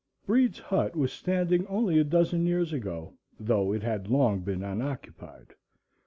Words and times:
Breed's 0.25 0.57
hut 0.57 0.95
was 0.95 1.13
standing 1.13 1.67
only 1.67 1.99
a 1.99 2.03
dozen 2.03 2.47
years 2.47 2.73
ago, 2.73 3.13
though 3.39 3.71
it 3.71 3.83
had 3.83 4.07
long 4.07 4.39
been 4.39 4.63
unoccupied. 4.63 5.53